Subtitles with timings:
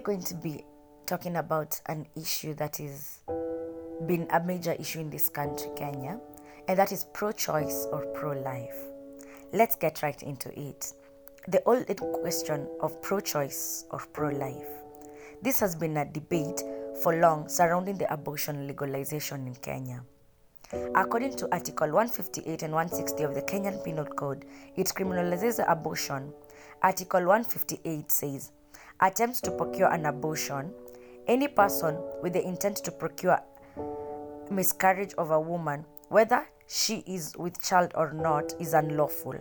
[0.00, 0.64] going to be
[1.06, 3.18] talking about an issue that has
[4.06, 6.18] been a major issue in this country, Kenya,
[6.68, 8.76] and that is pro-choice or pro-life.
[9.52, 10.92] Let's get right into it.
[11.48, 11.86] The old
[12.22, 14.68] question of pro-choice or pro-life.
[15.42, 16.62] This has been a debate
[17.02, 20.02] for long surrounding the abortion legalization in Kenya.
[20.94, 24.44] According to Article 158 and 160 of the Kenyan Penal Code,
[24.76, 26.32] it criminalizes abortion.
[26.82, 28.52] Article 158 says,
[29.00, 30.72] attempts to procure an abortion,
[31.26, 33.40] any person with the intent to procure
[34.50, 39.34] miscarriage of a woman, whether she is with child or not, is unlawful.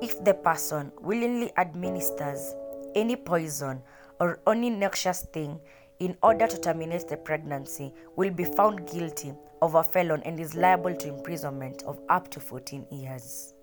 [0.00, 2.54] If the person willingly administers
[2.94, 3.82] any poison
[4.20, 5.60] or any noxious thing
[6.00, 9.32] in order to terminate the pregnancy, will be found guilty
[9.62, 13.53] of a felon and is liable to imprisonment of up to 14 years.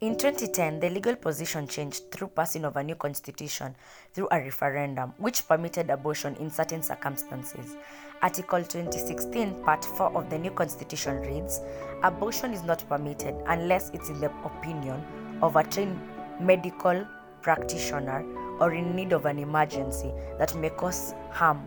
[0.00, 3.76] In 2010, the legal position changed through passing of a new constitution
[4.14, 7.76] through a referendum, which permitted abortion in certain circumstances.
[8.22, 11.60] Article 2016, Part 4 of the new constitution reads
[12.02, 15.04] Abortion is not permitted unless it's in the opinion
[15.42, 16.00] of a trained
[16.40, 17.06] medical
[17.42, 18.24] practitioner
[18.58, 21.60] or in need of an emergency that may cause harm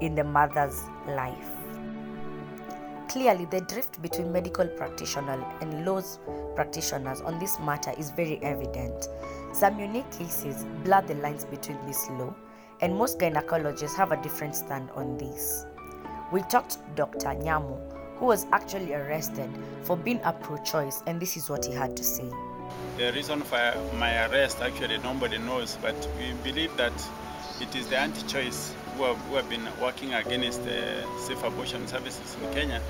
[0.00, 1.57] in the mother's life.
[3.08, 6.18] Clearly, the drift between medical practitioners and laws
[6.54, 9.08] practitioners on this matter is very evident.
[9.54, 12.34] Some unique cases blur the lines between this law,
[12.82, 15.64] and most gynecologists have a different stand on this.
[16.32, 17.28] We talked to Dr.
[17.28, 17.80] Nyamu,
[18.18, 19.50] who was actually arrested
[19.84, 22.30] for being a pro choice, and this is what he had to say.
[22.98, 26.92] The reason for my arrest actually nobody knows, but we believe that
[27.60, 31.86] it is the anti choice who have, who have been working against uh, safe abortion
[31.86, 32.82] services in Kenya.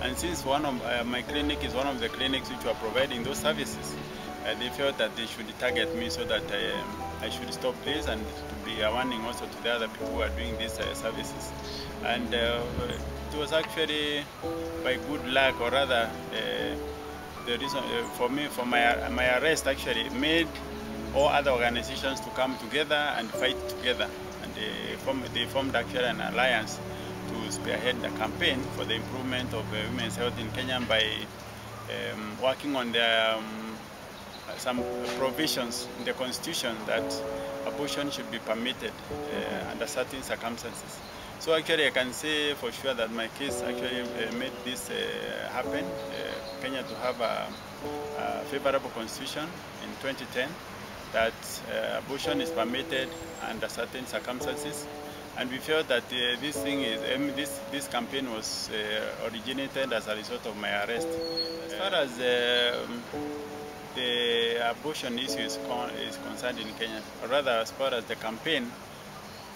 [0.00, 3.24] And since one of uh, my clinic is one of the clinics which are providing
[3.24, 3.96] those services,
[4.46, 6.42] uh, they felt that they should target me so that
[7.20, 10.22] I, should stop this and to be a warning also to the other people who
[10.22, 11.50] are doing these uh, services.
[12.04, 12.62] And uh,
[13.32, 14.22] it was actually
[14.84, 16.76] by good luck, or rather, uh,
[17.46, 17.82] the reason
[18.14, 20.48] for me for my my arrest actually made
[21.14, 24.08] all other organizations to come together and fight together,
[25.08, 26.80] and they formed, actually an alliance
[27.28, 31.02] to spearhead the campaign for the improvement of uh, women's health in Kenya by
[31.90, 33.76] um, working on um,
[34.58, 34.82] some
[35.18, 37.04] provisions in the constitution that
[37.66, 40.98] abortion should be permitted uh, under certain circumstances.
[41.38, 45.48] So actually I can say for sure that my case actually uh, made this uh,
[45.52, 47.46] happen, uh, Kenya to have a,
[48.18, 49.44] a, favorable constitution
[49.84, 50.48] in 2010
[51.16, 51.32] that
[51.72, 53.08] uh, abortion is permitted
[53.48, 54.86] under certain circumstances
[55.38, 59.94] and we felt that uh, this thing is um, this this campaign was uh, originated
[59.94, 61.08] as a result of my arrest.
[61.66, 63.02] As far as um,
[63.94, 68.16] the abortion issue is, con is concerned in Kenya, or rather as far as the
[68.16, 68.70] campaign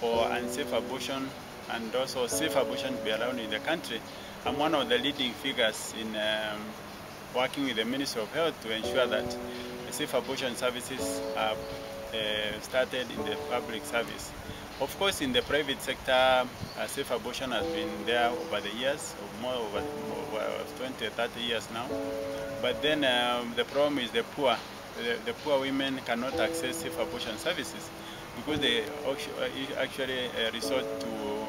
[0.01, 1.29] for unsafe abortion
[1.73, 4.01] and also safe abortion to be allowed in the country,
[4.47, 6.61] I'm one of the leading figures in um,
[7.37, 9.37] working with the Ministry of Health to ensure that
[9.93, 14.31] safe abortion services are uh, started in the public service.
[14.81, 19.15] Of course, in the private sector, uh, safe abortion has been there over the years,
[19.43, 21.87] more over, over 20, 30 years now.
[22.63, 24.57] But then um, the problem is the poor.
[24.97, 27.89] The, the, poor women cannot access safe abortion services
[28.37, 28.85] because they
[29.79, 31.47] actually uh, resort to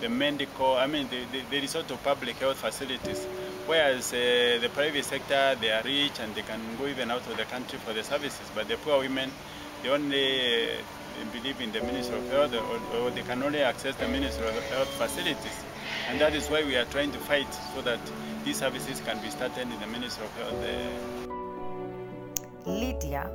[0.00, 3.26] the medical, I mean, they, they, they resort to public health facilities.
[3.66, 7.36] Whereas uh, the private sector, they are rich and they can go even out of
[7.38, 8.50] the country for the services.
[8.54, 9.30] But the poor women,
[9.82, 10.76] they only uh,
[11.32, 14.62] believe in the Ministry of Health or, or, they can only access the Ministry of
[14.68, 15.64] Health facilities.
[16.08, 18.00] And that is why we are trying to fight so that
[18.44, 20.62] these services can be started in the Ministry of Health.
[22.66, 23.30] Lydia,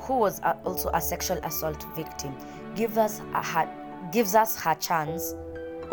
[0.00, 2.34] who was also a sexual assault victim,
[2.74, 3.68] gives us, her,
[4.10, 5.34] gives us her chance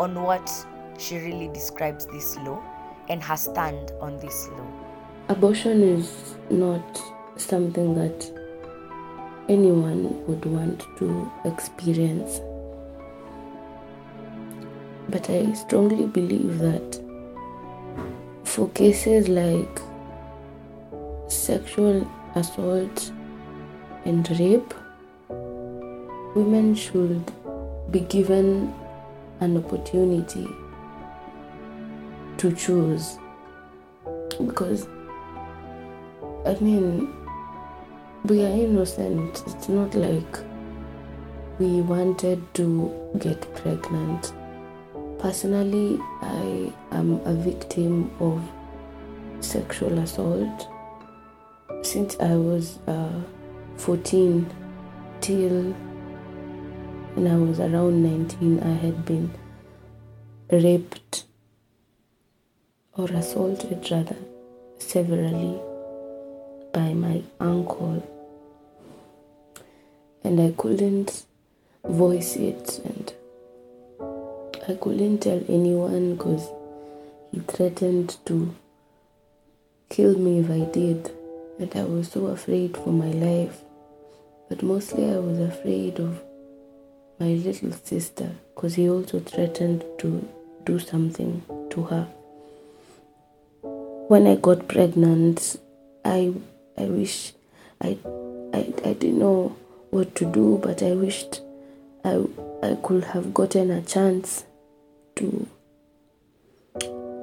[0.00, 0.50] on what
[0.98, 2.62] she really describes this law
[3.08, 4.66] and her stand on this law.
[5.28, 7.02] Abortion is not
[7.36, 8.30] something that
[9.48, 12.40] anyone would want to experience.
[15.08, 17.00] But I strongly believe that
[18.44, 19.80] for cases like
[21.28, 23.12] sexual assault
[24.04, 24.74] and rape,
[26.34, 27.32] women should
[27.90, 28.72] be given
[29.40, 30.46] an opportunity
[32.42, 33.18] to choose.
[34.44, 34.88] Because,
[36.44, 37.08] I mean,
[38.24, 39.44] we are innocent.
[39.46, 40.38] It's not like
[41.60, 42.66] we wanted to
[43.20, 44.32] get pregnant.
[45.20, 48.42] Personally, I am a victim of
[49.38, 50.68] sexual assault
[51.82, 53.20] since I was uh,
[53.76, 54.50] 14
[55.20, 55.72] till
[57.14, 59.30] when I was around 19, I had been
[60.50, 61.26] raped
[62.96, 64.16] or assaulted rather
[64.78, 65.58] severally
[66.72, 68.06] by my uncle.
[70.24, 71.24] And I couldn't
[71.84, 73.12] voice it and
[74.68, 76.48] I couldn't tell anyone because
[77.32, 78.54] he threatened to
[79.88, 81.10] kill me if I did.
[81.58, 83.60] And I was so afraid for my life.
[84.48, 86.22] But mostly I was afraid of
[87.18, 90.28] my little sister because he also threatened to
[90.64, 92.06] do something to her
[94.08, 95.56] when I got pregnant
[96.04, 96.32] I
[96.76, 97.32] I wish
[97.80, 97.98] I
[98.52, 99.56] I, I didn't know
[99.90, 101.40] what to do, but I wished
[102.04, 102.24] I,
[102.62, 104.44] I could have gotten a chance
[105.16, 105.46] to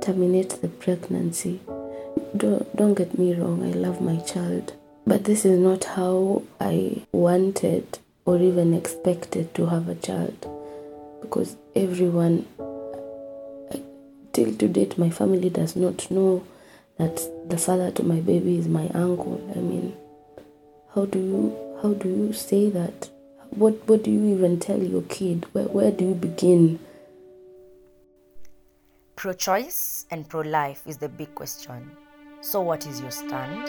[0.01, 1.59] terminate the pregnancy.
[2.35, 4.73] Don't, don't get me wrong, I love my child,
[5.05, 10.47] but this is not how I wanted or even expected to have a child
[11.21, 13.77] because everyone, uh,
[14.31, 16.43] till to date, my family does not know
[16.99, 19.41] that the father to my baby is my uncle.
[19.55, 19.95] I mean,
[20.93, 23.09] how do you how do you say that?
[23.49, 25.45] What what do you even tell your kid?
[25.53, 26.79] Where where do you begin?
[29.15, 31.91] Pro choice and pro life is the big question.
[32.41, 33.67] So, what is your stand?